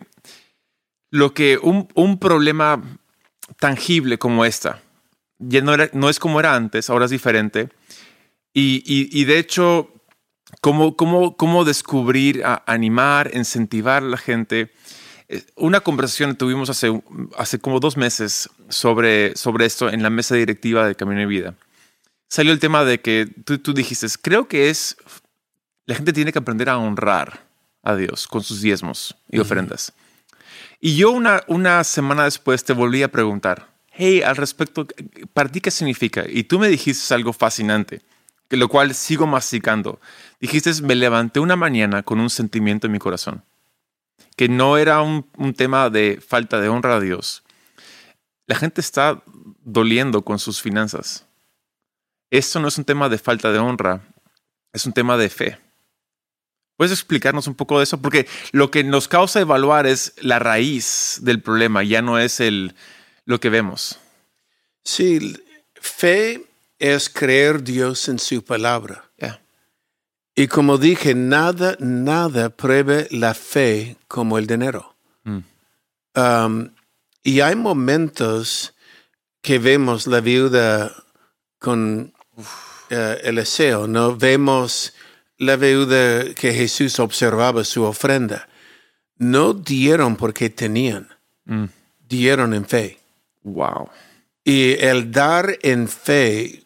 lo 1.12 1.34
que 1.34 1.58
un, 1.58 1.88
un 1.94 2.20
problema 2.20 2.82
tangible 3.60 4.18
como 4.18 4.46
esta, 4.46 4.82
ya 5.38 5.62
no, 5.62 5.74
era, 5.74 5.90
no 5.94 6.10
es 6.10 6.20
como 6.20 6.40
era 6.40 6.56
antes, 6.56 6.90
ahora 6.90 7.06
es 7.06 7.12
diferente. 7.12 7.70
Y, 8.54 8.84
y, 8.86 9.10
y 9.22 9.26
de 9.26 9.40
hecho, 9.40 9.94
cómo, 10.62 10.96
cómo, 10.96 11.36
cómo 11.38 11.66
descubrir, 11.66 12.44
animar, 12.66 13.32
incentivar 13.34 14.04
a 14.04 14.08
la 14.08 14.18
gente. 14.18 14.72
Eh, 15.28 15.44
una 15.56 15.82
conversación 15.82 16.32
que 16.32 16.38
tuvimos 16.38 16.70
hace, 16.70 17.02
hace 17.38 17.60
como 17.60 17.80
dos 17.80 17.98
meses 17.98 18.50
sobre, 18.70 19.36
sobre 19.36 19.66
esto 19.66 19.90
en 19.90 20.04
la 20.04 20.10
mesa 20.10 20.36
directiva 20.36 20.88
de 20.88 20.96
Camino 20.96 21.20
de 21.20 21.28
Vida. 21.28 21.56
Salió 22.28 22.52
el 22.52 22.60
tema 22.60 22.84
de 22.84 23.02
que 23.02 23.28
tú, 23.46 23.58
tú 23.58 23.74
dijiste, 23.74 24.08
creo 24.22 24.48
que 24.48 24.70
es, 24.70 24.98
la 25.86 25.96
gente 25.96 26.14
tiene 26.14 26.32
que 26.32 26.40
aprender 26.40 26.70
a 26.70 26.78
honrar 26.78 27.48
a 27.84 27.96
Dios 27.96 28.28
con 28.28 28.44
sus 28.44 28.62
diezmos 28.62 29.16
y 29.30 29.40
ofrendas. 29.40 29.94
Y 30.80 30.96
yo 30.96 31.12
una, 31.12 31.44
una 31.48 31.84
semana 31.84 32.24
después 32.26 32.64
te 32.64 32.74
volví 32.74 33.04
a 33.04 33.12
preguntar, 33.12 33.68
hey, 33.92 34.22
al 34.22 34.36
respecto, 34.36 34.88
¿para 35.34 35.50
ti 35.50 35.60
qué 35.60 35.72
significa? 35.72 36.24
Y 36.28 36.44
tú 36.44 36.60
me 36.60 36.70
dijiste 36.70 37.14
algo 37.14 37.34
fascinante, 37.34 38.02
lo 38.58 38.68
cual 38.68 38.96
sigo 38.96 39.28
masticando. 39.28 40.00
Dijiste, 40.40 40.72
me 40.82 40.96
levanté 40.96 41.40
una 41.40 41.56
mañana 41.56 42.04
con 42.04 42.20
un 42.20 42.30
sentimiento 42.30 42.88
en 42.88 42.94
mi 42.94 43.00
corazón, 43.00 43.44
que 44.36 44.50
no 44.50 44.78
era 44.78 45.02
un, 45.02 45.26
tema 45.56 45.90
de 45.90 46.22
falta 46.26 46.60
de 46.60 46.70
honra 46.70 46.96
a 46.96 47.00
Dios. 47.00 47.44
La 48.48 48.56
gente 48.56 48.82
está 48.82 49.22
doliendo 49.64 50.24
con 50.24 50.40
sus 50.40 50.62
finanzas. 50.62 51.26
Esto 52.32 52.60
no 52.60 52.68
es 52.68 52.78
un 52.78 52.86
tema 52.86 53.10
de 53.10 53.18
falta 53.18 53.52
de 53.52 53.60
honra, 53.60 54.02
es 54.74 54.86
un 54.86 54.94
tema 54.94 55.18
de 55.18 55.30
fe. 55.30 55.60
¿Puedes 56.76 56.94
explicarnos 56.94 57.48
un 57.48 57.56
poco 57.56 57.78
de 57.78 57.84
eso? 57.84 58.02
Porque 58.02 58.28
lo 58.52 58.72
que 58.72 58.84
nos 58.84 59.08
causa 59.08 59.42
evaluar 59.42 59.86
es 59.86 60.14
la 60.22 60.40
raíz 60.40 61.20
del 61.22 61.42
problema, 61.42 61.84
ya 61.84 62.02
no 62.02 62.18
es 62.18 62.40
el, 62.40 62.74
lo 63.26 63.40
que 63.40 63.50
vemos. 63.50 64.00
Sí, 64.84 65.36
fe 65.76 66.49
es 66.80 67.10
creer 67.10 67.64
Dios 67.64 68.08
en 68.08 68.18
su 68.18 68.44
palabra. 68.44 69.06
Y 70.36 70.48
como 70.48 70.78
dije, 70.78 71.16
nada, 71.16 71.76
nada 71.82 72.50
pruebe 72.50 73.10
la 73.12 73.34
fe 73.34 73.98
como 74.08 74.38
el 74.38 74.48
dinero. 74.48 74.96
Mm. 75.26 75.40
Um, 76.16 76.70
y 77.24 77.42
hay 77.42 77.56
momentos 77.58 78.74
que 79.42 79.60
vemos 79.60 80.08
la 80.08 80.22
viuda 80.22 80.96
con 81.58 82.14
uh, 82.38 82.94
el 83.22 83.36
deseo, 83.36 83.86
¿no? 83.86 84.16
Vemos 84.16 84.94
la 85.38 85.58
viuda 85.58 86.34
que 86.36 86.54
Jesús 86.54 87.00
observaba 87.00 87.66
su 87.66 87.84
ofrenda. 87.84 88.48
No 89.18 89.54
dieron 89.54 90.16
porque 90.16 90.50
tenían, 90.50 91.10
mm. 91.44 91.66
dieron 92.08 92.54
en 92.54 92.66
fe. 92.66 93.00
Wow. 93.44 93.90
Y 94.46 94.72
el 94.80 95.12
dar 95.12 95.58
en 95.64 95.90
fe, 95.90 96.64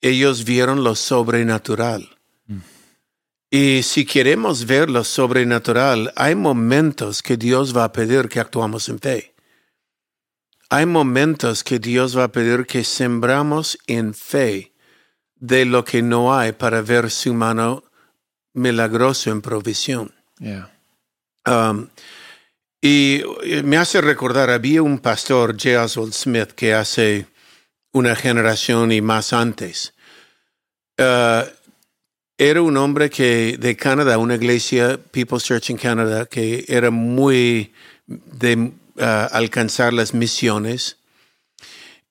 ellos 0.00 0.44
vieron 0.44 0.84
lo 0.84 0.94
sobrenatural. 0.94 2.16
Y 3.52 3.82
si 3.82 4.04
queremos 4.04 4.64
ver 4.64 4.88
lo 4.88 5.02
sobrenatural, 5.02 6.12
hay 6.14 6.36
momentos 6.36 7.20
que 7.20 7.36
Dios 7.36 7.76
va 7.76 7.84
a 7.84 7.92
pedir 7.92 8.28
que 8.28 8.38
actuamos 8.38 8.88
en 8.88 9.00
fe. 9.00 9.34
Hay 10.68 10.86
momentos 10.86 11.64
que 11.64 11.80
Dios 11.80 12.16
va 12.16 12.24
a 12.24 12.32
pedir 12.32 12.64
que 12.64 12.84
sembramos 12.84 13.76
en 13.88 14.14
fe 14.14 14.72
de 15.34 15.64
lo 15.64 15.84
que 15.84 16.00
no 16.00 16.32
hay 16.32 16.52
para 16.52 16.80
ver 16.80 17.10
su 17.10 17.34
mano 17.34 17.82
milagrosa 18.52 19.30
en 19.30 19.42
provisión. 19.42 20.14
Um, 21.44 21.88
y 22.80 23.22
me 23.64 23.78
hace 23.78 24.00
recordar, 24.00 24.48
había 24.48 24.82
un 24.82 25.00
pastor, 25.00 25.52
J. 25.52 25.82
Oswald 25.82 26.12
Smith, 26.12 26.52
que 26.52 26.72
hace 26.72 27.26
una 27.92 28.14
generación 28.14 28.92
y 28.92 29.00
más 29.00 29.32
antes. 29.32 29.94
Uh, 30.98 31.48
era 32.38 32.62
un 32.62 32.76
hombre 32.76 33.10
que 33.10 33.56
de 33.58 33.76
Canadá, 33.76 34.18
una 34.18 34.36
iglesia, 34.36 34.98
People's 35.10 35.44
Church 35.44 35.70
in 35.70 35.76
Canada, 35.76 36.26
que 36.26 36.64
era 36.68 36.90
muy 36.90 37.72
de 38.06 38.56
uh, 38.56 39.02
alcanzar 39.30 39.92
las 39.92 40.14
misiones. 40.14 40.96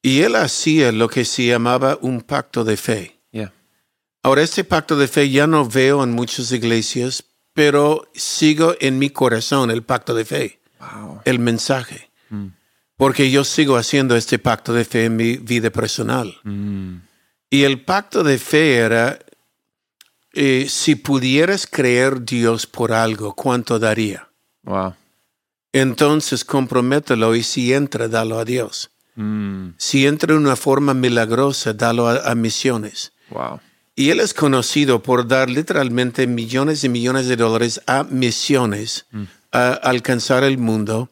Y 0.02 0.22
él 0.22 0.36
hacía 0.36 0.92
lo 0.92 1.10
que 1.10 1.26
se 1.26 1.48
llamaba 1.48 1.98
un 2.02 2.22
pacto 2.22 2.64
de 2.64 2.78
fe. 2.78 3.16
Ahora, 4.22 4.42
este 4.42 4.66
pacto 4.66 4.98
de 4.98 5.08
fe 5.08 5.30
ya 5.30 5.48
no 5.48 5.66
veo 5.66 6.04
en 6.04 6.12
muchas 6.12 6.52
iglesias, 6.52 7.24
pero 7.54 8.10
sigo 8.14 8.76
en 8.82 9.00
mi 9.00 9.10
corazón 9.12 9.72
el 9.72 9.84
pacto 9.84 10.14
de 10.14 10.26
fe, 10.26 10.60
el 11.24 11.40
mensaje. 11.40 12.09
Porque 13.00 13.32
yo 13.32 13.46
sigo 13.46 13.78
haciendo 13.78 14.18
este 14.18 14.40
pacto 14.40 14.74
de 14.74 14.84
fe 14.84 15.06
en 15.06 15.16
mi 15.16 15.38
vida 15.38 15.70
personal. 15.70 16.36
Mm. 16.44 16.96
Y 17.50 17.64
el 17.64 17.80
pacto 17.80 18.26
de 18.26 18.38
fe 18.38 18.76
era 18.76 19.20
eh, 20.34 20.66
si 20.68 20.96
pudieras 20.96 21.66
creer 21.66 22.26
Dios 22.26 22.68
por 22.68 22.92
algo, 22.92 23.36
¿cuánto 23.36 23.80
daría? 23.80 24.28
Wow. 24.64 24.96
Entonces 25.72 26.44
compromételo 26.44 27.38
y 27.38 27.44
si 27.44 27.74
entra, 27.74 28.10
dalo 28.10 28.38
a 28.38 28.44
Dios. 28.44 28.92
Mm. 29.16 29.70
Si 29.78 30.06
entra 30.06 30.34
de 30.34 30.38
una 30.38 30.58
forma 30.58 30.94
milagrosa, 30.94 31.72
dalo 31.72 32.10
a, 32.10 32.36
misiones. 32.36 33.14
Wow. 33.30 33.62
Y 33.96 34.10
él 34.10 34.20
es 34.20 34.34
conocido 34.34 35.02
por 35.02 35.26
dar 35.26 35.50
literalmente 35.50 36.28
millones 36.28 36.84
y 36.84 36.90
millones 36.90 37.30
de 37.30 37.38
dólares 37.38 37.80
a 37.88 38.04
misiones, 38.04 39.06
mm. 39.12 39.24
a 39.54 39.70
alcanzar 39.72 40.44
el 40.44 40.58
mundo, 40.58 41.10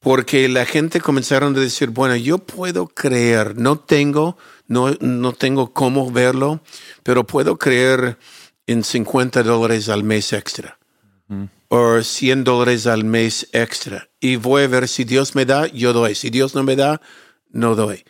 porque 0.00 0.48
la 0.48 0.64
gente 0.66 1.00
comenzaron 1.00 1.56
a 1.56 1.60
decir, 1.60 1.90
bueno, 1.90 2.16
yo 2.16 2.38
puedo 2.38 2.88
creer, 2.88 3.56
no 3.56 3.78
tengo, 3.78 4.36
no, 4.66 4.90
no 5.00 5.32
tengo 5.32 5.72
cómo 5.72 6.10
verlo, 6.10 6.60
pero 7.02 7.26
puedo 7.26 7.58
creer 7.58 8.18
en 8.66 8.82
50 8.82 9.42
dólares 9.42 9.88
al 9.88 10.02
mes 10.02 10.32
extra 10.32 10.78
o 11.68 12.02
100 12.02 12.44
dólares 12.44 12.86
al 12.86 13.04
mes 13.04 13.48
extra 13.52 14.08
y 14.18 14.36
voy 14.36 14.64
a 14.64 14.68
ver 14.68 14.88
si 14.88 15.04
Dios 15.04 15.34
me 15.34 15.46
da, 15.46 15.66
yo 15.68 15.92
doy. 15.92 16.14
Si 16.14 16.30
Dios 16.30 16.54
no 16.54 16.64
me 16.64 16.76
da, 16.76 17.00
no 17.50 17.74
doy. 17.74 18.04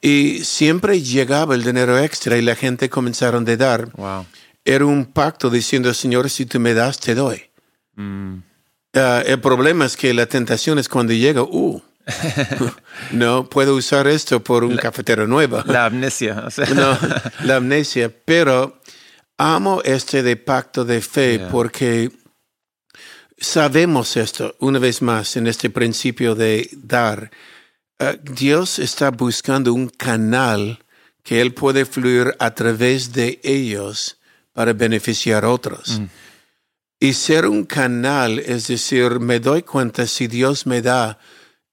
Y 0.00 0.42
siempre 0.42 1.00
llegaba 1.00 1.54
el 1.54 1.62
dinero 1.62 1.98
extra 1.98 2.36
y 2.36 2.42
la 2.42 2.56
gente 2.56 2.90
comenzaron 2.90 3.48
a 3.48 3.56
dar. 3.56 3.88
Era 4.64 4.84
un 4.84 5.06
pacto 5.06 5.50
diciendo, 5.50 5.94
Señor, 5.94 6.28
si 6.30 6.46
tú 6.46 6.58
me 6.58 6.74
das, 6.74 6.98
te 6.98 7.14
doy. 7.14 7.42
Mm. 7.94 8.38
Ah, 8.96 9.22
el 9.24 9.40
problema 9.40 9.84
es 9.84 9.96
que 9.96 10.14
la 10.14 10.26
tentación 10.26 10.78
es 10.78 10.88
cuando 10.88 11.12
llega, 11.12 11.42
uh, 11.42 11.82
no 13.12 13.48
puedo 13.48 13.74
usar 13.74 14.06
esto 14.06 14.42
por 14.42 14.64
un 14.64 14.76
cafetero 14.76 15.26
nuevo. 15.26 15.62
La 15.66 15.86
amnesia. 15.86 16.44
no, 16.74 16.98
la 17.44 17.56
amnesia. 17.56 18.10
Pero 18.24 18.80
amo 19.36 19.82
este 19.84 20.22
de 20.22 20.36
pacto 20.36 20.84
de 20.84 21.02
fe 21.02 21.38
porque 21.50 22.10
sabemos 23.38 24.16
esto, 24.16 24.56
una 24.60 24.78
vez 24.78 25.02
más, 25.02 25.36
en 25.36 25.46
este 25.46 25.68
principio 25.68 26.34
de 26.34 26.70
dar. 26.72 27.30
Eh, 27.98 28.18
Dios 28.22 28.78
está 28.78 29.10
buscando 29.10 29.74
un 29.74 29.88
canal 29.88 30.78
que 31.22 31.40
Él 31.40 31.52
puede 31.52 31.84
fluir 31.84 32.34
a 32.38 32.54
través 32.54 33.12
de 33.12 33.40
ellos 33.42 34.18
para 34.52 34.72
beneficiar 34.72 35.44
a 35.44 35.50
otros. 35.50 35.98
Mm. 35.98 36.04
Y 36.98 37.12
ser 37.12 37.46
un 37.46 37.64
canal, 37.64 38.38
es 38.38 38.68
decir, 38.68 39.20
me 39.20 39.38
doy 39.38 39.62
cuenta 39.62 40.06
si 40.06 40.28
Dios 40.28 40.66
me 40.66 40.80
da, 40.80 41.18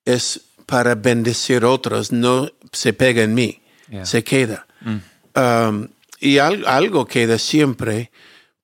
es 0.03 0.41
para 0.65 0.95
bendecir 0.95 1.63
a 1.63 1.69
otros, 1.69 2.11
no 2.11 2.51
se 2.71 2.93
pega 2.93 3.23
en 3.23 3.33
mí, 3.33 3.61
se 4.03 4.23
queda. 4.23 4.67
Mm. 4.81 5.39
Um, 5.39 5.87
y 6.19 6.37
algo 6.39 7.05
queda 7.05 7.37
siempre, 7.37 8.11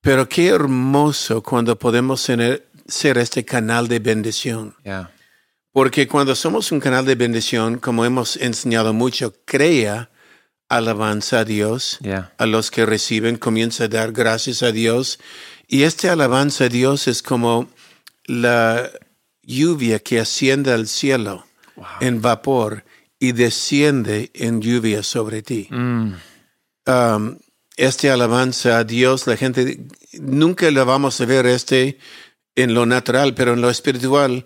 pero 0.00 0.28
qué 0.28 0.48
hermoso 0.48 1.42
cuando 1.42 1.78
podemos 1.78 2.24
tener, 2.24 2.66
ser 2.86 3.18
este 3.18 3.44
canal 3.44 3.88
de 3.88 3.98
bendición. 3.98 4.74
Porque 5.72 6.08
cuando 6.08 6.34
somos 6.34 6.72
un 6.72 6.80
canal 6.80 7.04
de 7.04 7.14
bendición, 7.14 7.78
como 7.78 8.04
hemos 8.04 8.36
enseñado 8.36 8.92
mucho, 8.92 9.34
crea 9.44 10.10
alabanza 10.68 11.40
a 11.40 11.44
Dios. 11.44 11.98
A 12.38 12.46
los 12.46 12.70
que 12.70 12.86
reciben 12.86 13.36
comienza 13.36 13.84
a 13.84 13.88
dar 13.88 14.12
gracias 14.12 14.62
a 14.62 14.72
Dios. 14.72 15.18
Y 15.72 15.84
este 15.84 16.08
alabanza 16.08 16.64
a 16.64 16.68
Dios 16.68 17.06
es 17.06 17.22
como 17.22 17.68
la 18.24 18.90
lluvia 19.40 20.00
que 20.00 20.18
asciende 20.18 20.72
al 20.72 20.88
cielo 20.88 21.46
en 22.00 22.20
vapor 22.20 22.84
y 23.20 23.30
desciende 23.30 24.32
en 24.34 24.60
lluvia 24.60 25.04
sobre 25.04 25.42
ti. 25.42 25.68
Mm. 25.70 26.14
Um, 26.86 27.38
este 27.76 28.10
alabanza 28.10 28.78
a 28.78 28.84
Dios, 28.84 29.28
la 29.28 29.36
gente 29.36 29.86
nunca 30.14 30.68
la 30.72 30.82
vamos 30.82 31.20
a 31.20 31.24
ver 31.24 31.46
este 31.46 31.98
en 32.56 32.74
lo 32.74 32.84
natural, 32.84 33.34
pero 33.34 33.52
en 33.52 33.60
lo 33.60 33.70
espiritual, 33.70 34.44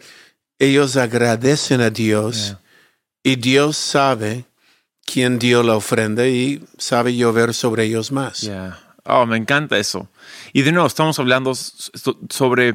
ellos 0.59 0.97
agradecen 0.97 1.81
a 1.81 1.89
Dios 1.89 2.57
y 3.23 3.37
Dios 3.37 3.79
sabe 3.79 4.45
quién 5.07 5.39
dio 5.39 5.63
la 5.63 5.75
ofrenda 5.75 6.29
y 6.29 6.63
sabe 6.77 7.17
llover 7.17 7.55
sobre 7.55 7.85
ellos 7.85 8.13
más. 8.13 8.47
Oh, 9.05 9.27
me 9.27 9.37
encanta 9.37 9.79
eso. 9.79 10.09
Y 10.53 10.63
de 10.63 10.73
nuevo, 10.73 10.87
estamos 10.87 11.19
hablando 11.19 11.53
sobre 11.55 12.75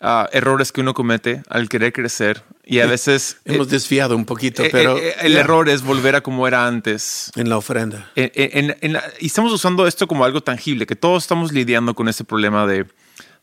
ah, 0.00 0.28
errores 0.32 0.72
que 0.72 0.80
uno 0.80 0.94
comete 0.94 1.42
al 1.48 1.68
querer 1.68 1.92
crecer 1.92 2.42
y 2.64 2.80
a 2.80 2.86
veces... 2.86 3.38
Hemos 3.44 3.68
desviado 3.68 4.16
un 4.16 4.24
poquito, 4.24 4.62
eh, 4.62 4.68
pero... 4.70 4.96
Eh, 4.96 5.14
el 5.22 5.36
error 5.36 5.68
es 5.68 5.82
volver 5.82 6.16
a 6.16 6.20
como 6.20 6.46
era 6.46 6.66
antes. 6.66 7.30
En 7.36 7.48
la 7.48 7.56
ofrenda. 7.56 8.10
y 8.14 9.26
estamos 9.26 9.52
usando 9.52 9.86
esto 9.86 10.06
como 10.06 10.24
algo 10.24 10.40
tangible, 10.40 10.86
que 10.86 10.96
todos 10.96 11.24
estamos 11.24 11.52
lidiando 11.52 11.94
con 11.94 12.08
ese 12.08 12.24
problema 12.24 12.66
de 12.66 12.86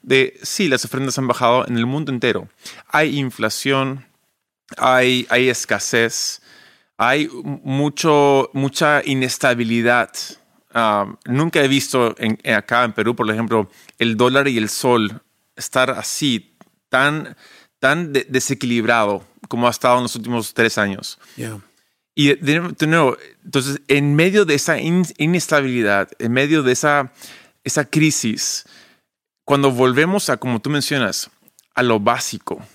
de, 0.04 0.38
sí, 0.44 0.68
las 0.68 0.86
ofrendas 0.86 1.18
han 1.18 1.28
bajado 1.28 1.66
en 1.68 1.78
el 1.78 1.86
mundo 1.88 2.12
entero. 2.12 2.48
Hay 2.90 3.18
inflación, 3.18 4.06
hay, 4.78 5.26
hay 5.30 5.50
escasez, 5.50 6.42
hay 6.98 7.30
mucho, 7.32 8.50
mucha 8.54 9.02
inestabilidad. 9.04 10.12
Ah, 10.74 11.16
nunca 11.26 11.64
he 11.64 11.68
visto 11.68 12.16
en, 12.18 12.40
acá 12.52 12.84
en 12.84 12.94
Perú, 12.94 13.16
por 13.16 13.30
ejemplo, 13.30 13.70
el 14.00 14.18
dólar 14.18 14.48
y 14.48 14.58
el 14.58 14.70
sol 14.70 15.22
estar 15.56 15.92
así, 15.92 16.56
tan, 16.90 17.36
tan 17.80 18.12
desequilibrado 18.14 19.26
como 19.48 19.68
ha 19.68 19.72
estado 19.72 19.98
en 19.98 20.04
los 20.04 20.16
últimos 20.16 20.54
tres 20.54 20.78
años. 20.78 21.20
Y 22.16 22.36
de, 22.36 22.88
nuevo, 22.88 23.18
entonces, 23.44 23.82
en 23.88 24.16
medio 24.16 24.46
de 24.46 24.56
esa 24.56 24.78
inestabilidad, 24.80 26.10
en 26.20 26.32
medio 26.32 26.64
de 26.64 26.72
esa, 26.72 27.12
esa 27.64 27.86
crisis, 27.86 28.66
cuando 29.46 29.72
volvemos 29.72 30.30
a, 30.30 30.38
como 30.38 30.62
tú 30.62 30.70
mencionas, 30.70 31.30
a 31.76 31.84
lo 31.84 32.00
básico, 32.00 32.66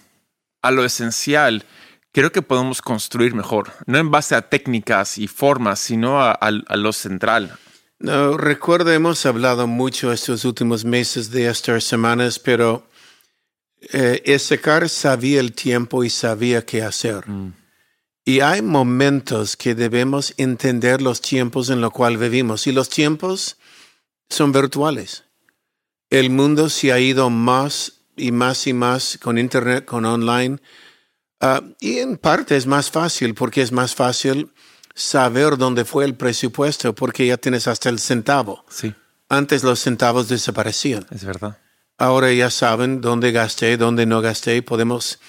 a 0.62 0.70
lo 0.70 0.84
esencial, 0.84 1.64
creo 2.12 2.32
que 2.32 2.42
podemos 2.42 2.82
construir 2.82 3.34
mejor, 3.34 3.72
no 3.86 3.98
en 3.98 4.10
base 4.10 4.34
a 4.34 4.48
técnicas 4.48 5.18
y 5.18 5.28
formas, 5.28 5.78
sino 5.78 6.20
a, 6.20 6.50
lo 6.50 6.92
central. 6.92 7.56
No, 8.00 8.36
recuerdo, 8.36 8.92
hemos 8.92 9.26
hablado 9.26 9.66
mucho 9.66 10.12
estos 10.12 10.44
últimos 10.44 10.84
meses 10.84 11.30
de 11.30 11.48
estas 11.48 11.84
semanas, 11.84 12.38
pero 12.38 12.86
eh, 13.92 14.38
sabía 14.88 15.40
el 15.40 15.52
tiempo 15.52 16.04
y 16.04 16.10
sabía 16.10 16.64
qué 16.64 16.82
hacer. 16.82 17.28
Mm. 17.28 17.54
Y 18.24 18.40
hay 18.40 18.62
momentos 18.62 19.56
que 19.56 19.74
debemos 19.74 20.34
entender 20.36 21.02
los 21.02 21.20
tiempos 21.20 21.70
en 21.70 21.80
los 21.80 21.90
cuales 21.90 22.20
vivimos, 22.20 22.66
y 22.66 22.72
los 22.72 22.88
tiempos 22.88 23.56
son 24.28 24.52
virtuales 24.52 25.24
el 26.10 26.30
mundo 26.30 26.68
se 26.68 26.92
ha 26.92 26.98
ido 26.98 27.30
más 27.30 28.00
y 28.16 28.32
más 28.32 28.66
y 28.66 28.72
más 28.72 29.18
con 29.22 29.38
Internet, 29.38 29.84
con 29.84 30.04
online. 30.04 30.58
Ah, 31.40 31.62
y 31.80 31.98
en 31.98 32.16
parte 32.16 32.56
es 32.56 32.66
más 32.66 32.90
fácil 32.90 33.34
porque 33.34 33.62
es 33.62 33.72
más 33.72 33.94
fácil 33.94 34.50
saber 34.98 35.56
dónde 35.56 35.84
fue 35.84 36.04
el 36.04 36.14
presupuesto 36.14 36.92
porque 36.92 37.26
ya 37.26 37.36
tienes 37.36 37.68
hasta 37.68 37.88
el 37.88 38.00
centavo. 38.00 38.64
Sí. 38.68 38.92
Antes 39.28 39.62
los 39.62 39.78
centavos 39.78 40.28
desaparecían. 40.28 41.06
Es 41.10 41.24
verdad. 41.24 41.56
Ahora 41.96 42.32
ya 42.32 42.50
saben 42.50 43.00
dónde 43.00 43.30
gasté, 43.30 43.76
dónde 43.76 44.06
no 44.06 44.20
gasté. 44.20 44.60
Podemos. 44.62 45.20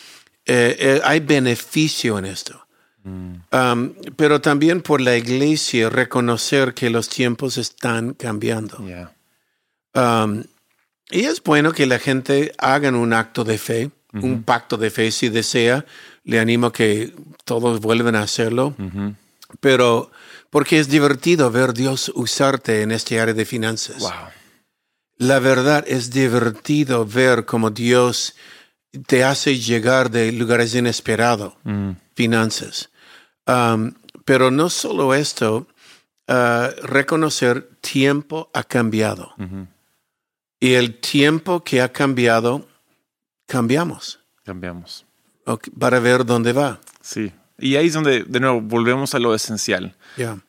Eh, 0.46 0.76
eh, 0.80 1.02
hay 1.04 1.20
beneficio 1.20 2.18
en 2.18 2.26
esto. 2.26 2.66
Mm. 3.04 3.34
Um, 3.52 3.94
pero 4.16 4.42
también 4.42 4.82
por 4.82 5.02
la 5.02 5.16
iglesia 5.16 5.90
reconocer 5.90 6.74
que 6.74 6.90
los 6.90 7.08
tiempos 7.08 7.58
están 7.58 8.14
cambiando. 8.14 8.78
Um, 9.94 10.44
y 11.12 11.26
es 11.26 11.44
bueno 11.44 11.74
que 11.74 11.86
la 11.86 12.00
gente 12.00 12.54
haga 12.58 12.90
un 12.90 13.14
acto 13.14 13.44
de 13.44 13.58
fe, 13.58 13.92
un 14.14 14.44
pacto 14.44 14.78
de 14.78 14.90
fe 14.90 15.12
si 15.12 15.30
desea. 15.30 15.86
Le 16.24 16.40
animo 16.40 16.68
a 16.68 16.74
que 16.74 17.14
todos 17.46 17.80
vuelvan 17.80 18.16
a 18.16 18.22
hacerlo. 18.24 18.76
Pero 19.60 20.12
porque 20.50 20.80
es 20.80 20.88
divertido 20.88 21.52
ver 21.52 21.74
Dios 21.74 22.12
usarte 22.16 22.82
en 22.82 22.92
este 22.92 23.20
área 23.20 23.34
de 23.34 23.46
finanzas. 23.46 24.04
La 25.18 25.40
verdad 25.40 25.84
es 25.88 26.12
divertido 26.12 27.06
ver 27.06 27.46
cómo 27.46 27.70
Dios 27.70 28.36
te 29.06 29.24
hace 29.24 29.60
llegar 29.60 30.10
de 30.10 30.32
lugares 30.32 30.74
inesperados, 30.74 31.54
mm. 31.64 31.92
finanzas. 32.16 32.90
Um, 33.46 33.94
pero 34.26 34.52
no 34.52 34.70
solo 34.70 35.14
esto, 35.14 35.68
uh, 36.28 36.86
reconocer 36.86 37.70
tiempo 37.82 38.50
ha 38.54 38.64
cambiado. 38.64 39.34
Y 40.60 40.74
el 40.74 41.00
tiempo 41.00 41.64
que 41.64 41.82
ha 41.82 41.92
cambiado, 41.92 42.68
cambiamos. 43.46 44.20
Cambiamos. 44.44 45.06
para 45.78 46.00
ver 46.00 46.26
dónde 46.26 46.54
va. 46.54 46.80
Sí. 47.02 47.32
Y 47.60 47.76
ahí 47.76 47.88
es 47.88 47.94
donde, 47.94 48.24
de 48.24 48.40
nuevo, 48.40 48.62
volvemos 48.62 49.16
a 49.16 49.20
lo 49.20 49.36
esencial. 49.36 49.96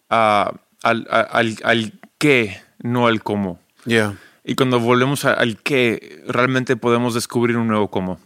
al, 0.09 0.61
al, 0.83 1.93
qué, 2.19 2.61
no 2.79 3.07
al 3.07 3.23
cómo. 3.23 3.61
Y 4.45 4.55
cuando 4.55 4.81
volvemos 4.81 5.25
al 5.25 5.59
qué, 5.63 6.23
realmente 6.27 6.77
podemos 6.77 7.15
descubrir 7.15 7.57
un 7.57 7.69
nuevo 7.69 7.91
cómo. 7.91 8.19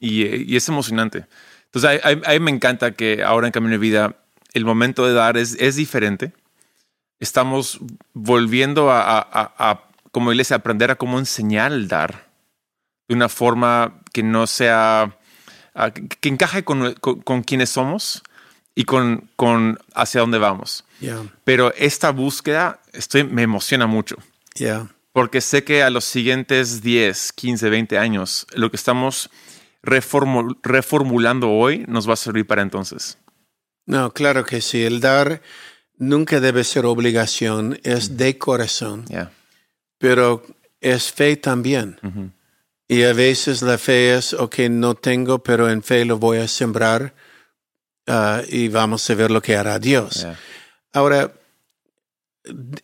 y, 0.00 0.56
es 0.56 0.68
emocionante. 0.68 1.26
Entonces, 1.66 2.00
a, 2.04 2.32
mí 2.32 2.40
me 2.40 2.50
encanta 2.50 2.92
que 2.92 3.22
ahora 3.22 3.46
en 3.46 3.52
Camino 3.52 3.72
de 3.72 3.78
Vida 3.78 4.16
el 4.52 4.64
momento 4.64 5.06
de 5.06 5.12
dar 5.12 5.36
es, 5.36 5.56
es 5.60 5.76
diferente. 5.76 6.32
Estamos 7.18 7.80
volviendo 8.12 8.90
a, 8.90 9.28
a 9.32 9.84
como 10.14 10.30
iglesia 10.30 10.56
aprender 10.56 10.92
a 10.92 10.94
cómo 10.94 11.18
enseñar 11.18 11.72
el 11.72 11.88
dar 11.88 12.28
de 13.08 13.14
una 13.14 13.28
forma 13.28 14.00
que 14.12 14.22
no 14.22 14.46
sea, 14.46 15.18
ah, 15.74 15.90
que 15.92 16.28
encaje 16.28 16.64
con, 16.64 16.94
quienes 17.44 17.70
somos 17.70 18.22
y 18.74 18.84
con, 18.84 19.28
con 19.36 19.78
hacia 19.94 20.20
dónde 20.20 20.38
vamos. 20.38 20.84
Pero 21.44 21.72
esta 21.74 22.10
búsqueda 22.10 22.80
estoy, 22.92 23.24
me 23.24 23.42
emociona 23.42 23.86
mucho. 23.86 24.16
Porque 25.12 25.40
sé 25.40 25.64
que 25.64 25.82
a 25.82 25.90
los 25.90 26.04
siguientes 26.04 26.82
10, 26.82 27.32
15, 27.32 27.70
20 27.70 27.98
años, 27.98 28.46
lo 28.54 28.70
que 28.70 28.76
estamos 28.76 29.30
reformulando 29.82 31.50
hoy 31.50 31.84
nos 31.86 32.08
va 32.08 32.14
a 32.14 32.16
servir 32.16 32.46
para 32.46 32.62
entonces. 32.62 33.18
No, 33.86 34.12
claro 34.12 34.44
que 34.44 34.60
sí. 34.60 34.82
El 34.82 35.00
dar 35.00 35.42
nunca 35.98 36.40
debe 36.40 36.64
ser 36.64 36.86
obligación, 36.86 37.78
es 37.84 38.16
de 38.16 38.38
corazón 38.38 39.04
pero 40.04 40.42
es 40.82 41.10
fe 41.10 41.36
también. 41.36 41.96
Y 42.86 43.02
a 43.02 43.12
veces 43.12 43.62
la 43.62 43.78
fe 43.78 44.14
es, 44.14 44.34
ok, 44.34 44.58
no 44.70 44.94
tengo, 44.94 45.42
pero 45.42 45.70
en 45.70 45.82
fe 45.82 46.04
lo 46.04 46.18
voy 46.18 46.38
a 46.38 46.48
sembrar 46.48 47.14
uh, 48.06 48.42
y 48.48 48.68
vamos 48.68 49.08
a 49.08 49.14
ver 49.14 49.30
lo 49.30 49.40
que 49.40 49.56
hará 49.56 49.78
Dios. 49.78 50.26
Ahora, 50.92 51.32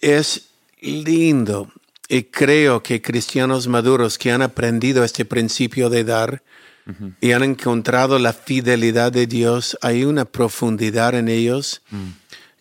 es 0.01 0.49
lindo 0.81 1.71
y 2.09 2.25
creo 2.25 2.83
que 2.83 3.03
cristianos 3.03 3.69
maduros 3.69 4.17
que 4.17 4.33
han 4.33 4.43
aprendido 4.43 5.05
este 5.05 5.25
principio 5.25 5.91
de 5.91 6.05
dar 6.05 6.43
y 7.21 7.31
han 7.33 7.45
encontrado 7.45 8.19
la 8.19 8.33
fidelidad 8.33 9.13
de 9.13 9.29
Dios, 9.29 9.79
hay 9.81 10.05
una 10.05 10.25
profundidad 10.25 11.15
en 11.15 11.29
ellos 11.29 11.83
mm. 11.91 12.09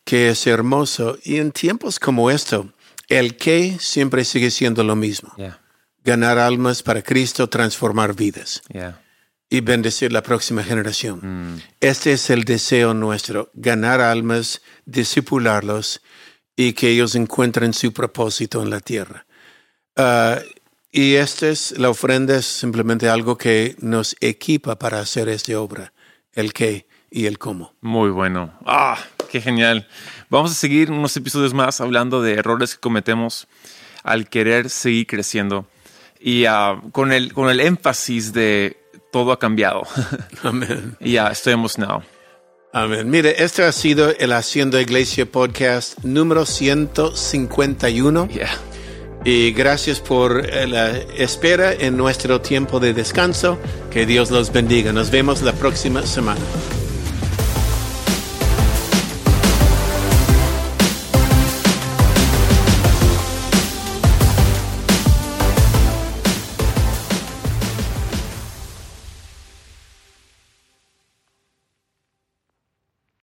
que 0.03 0.29
es 0.29 0.45
hermoso. 0.45 1.17
Y 1.23 1.37
en 1.37 1.51
tiempos 1.51 1.99
como 1.99 2.29
esto, 2.29 2.71
el 3.07 3.37
qué 3.37 3.77
siempre 3.79 4.23
sigue 4.25 4.51
siendo 4.51 4.83
lo 4.83 4.95
mismo. 4.95 5.33
Ganar 6.03 6.37
almas 6.37 6.83
para 6.83 7.01
Cristo, 7.01 7.49
transformar 7.49 8.15
vidas. 8.15 8.61
Y 9.49 9.61
bendecir 9.61 10.11
la 10.11 10.21
próxima 10.21 10.63
generación. 10.63 11.19
Mm. 11.53 11.61
Este 11.79 12.13
es 12.13 12.29
el 12.29 12.43
deseo 12.43 12.93
nuestro, 12.93 13.49
ganar 13.53 13.99
almas, 13.99 14.61
discipularlos 14.85 16.01
y 16.55 16.73
que 16.73 16.89
ellos 16.89 17.15
encuentren 17.15 17.73
su 17.73 17.91
propósito 17.91 18.61
en 18.61 18.69
la 18.69 18.79
tierra. 18.79 19.25
Uh, 19.97 20.39
y 20.91 21.15
esta 21.15 21.49
es 21.49 21.77
la 21.77 21.89
ofrenda 21.89 22.37
es 22.37 22.45
simplemente 22.45 23.09
algo 23.09 23.37
que 23.37 23.75
nos 23.79 24.15
equipa 24.21 24.77
para 24.77 24.99
hacer 24.99 25.29
esta 25.29 25.59
obra, 25.59 25.93
el 26.33 26.51
qué 26.51 26.87
y 27.11 27.27
el 27.27 27.37
cómo. 27.37 27.75
Muy 27.81 28.09
bueno. 28.09 28.57
Ah, 28.65 28.97
qué 29.31 29.39
genial. 29.39 29.87
Vamos 30.29 30.51
a 30.51 30.55
seguir 30.55 30.91
unos 30.91 31.15
episodios 31.15 31.53
más 31.53 31.79
hablando 31.79 32.21
de 32.21 32.33
errores 32.33 32.75
que 32.75 32.81
cometemos 32.81 33.47
al 34.03 34.29
querer 34.29 34.69
seguir 34.69 35.05
creciendo 35.07 35.67
y 36.19 36.45
uh, 36.45 36.91
con, 36.91 37.11
el, 37.11 37.33
con 37.33 37.49
el 37.49 37.59
énfasis 37.59 38.33
de 38.33 38.77
todo 39.11 39.31
ha 39.31 39.39
cambiado. 39.39 39.83
Amén. 40.43 40.95
y 40.99 41.13
ya 41.13 41.29
estoy 41.29 41.53
emocionado. 41.53 42.03
Amén. 42.71 43.09
Mire, 43.09 43.43
este 43.43 43.63
ha 43.63 43.71
sido 43.71 44.11
el 44.11 44.31
Haciendo 44.31 44.79
Iglesia 44.79 45.25
Podcast 45.25 45.97
número 46.03 46.45
151. 46.45 48.27
Yeah. 48.27 48.49
Y 49.25 49.51
gracias 49.51 49.99
por 49.99 50.45
eh, 50.45 50.67
la 50.67 50.91
espera 50.97 51.73
en 51.73 51.97
nuestro 51.97 52.41
tiempo 52.41 52.79
de 52.79 52.93
descanso. 52.93 53.57
Que 53.89 54.05
Dios 54.05 54.29
los 54.29 54.53
bendiga. 54.53 54.93
Nos 54.93 55.09
vemos 55.09 55.41
la 55.41 55.53
próxima 55.53 56.05
semana. 56.05 56.39